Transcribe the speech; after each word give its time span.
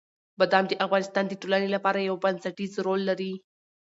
بادام 0.39 0.65
د 0.67 0.73
افغانستان 0.85 1.25
د 1.27 1.33
ټولنې 1.41 1.69
لپاره 1.75 1.99
یو 2.09 2.15
بنسټيز 2.23 2.71
رول 2.85 3.01
لري. 3.09 3.33